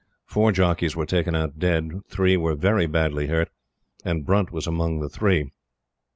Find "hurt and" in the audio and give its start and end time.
3.27-4.25